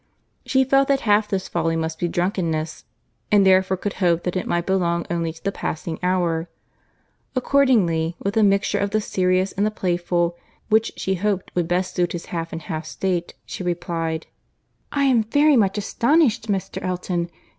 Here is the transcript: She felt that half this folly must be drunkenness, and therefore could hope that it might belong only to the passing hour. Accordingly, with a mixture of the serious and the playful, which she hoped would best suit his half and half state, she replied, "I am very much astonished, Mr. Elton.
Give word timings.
She 0.47 0.63
felt 0.63 0.87
that 0.87 1.01
half 1.01 1.27
this 1.27 1.47
folly 1.47 1.75
must 1.75 1.99
be 1.99 2.07
drunkenness, 2.07 2.85
and 3.31 3.45
therefore 3.45 3.77
could 3.77 3.93
hope 4.01 4.23
that 4.23 4.35
it 4.35 4.47
might 4.47 4.65
belong 4.65 5.05
only 5.11 5.31
to 5.31 5.43
the 5.43 5.51
passing 5.51 5.99
hour. 6.01 6.49
Accordingly, 7.35 8.15
with 8.17 8.35
a 8.35 8.41
mixture 8.41 8.79
of 8.79 8.89
the 8.89 8.99
serious 8.99 9.51
and 9.51 9.63
the 9.63 9.69
playful, 9.69 10.35
which 10.69 10.91
she 10.97 11.13
hoped 11.13 11.51
would 11.53 11.67
best 11.67 11.93
suit 11.93 12.13
his 12.13 12.25
half 12.33 12.51
and 12.51 12.63
half 12.63 12.87
state, 12.87 13.35
she 13.45 13.61
replied, 13.63 14.25
"I 14.91 15.03
am 15.03 15.21
very 15.23 15.55
much 15.55 15.77
astonished, 15.77 16.47
Mr. 16.47 16.81
Elton. 16.81 17.29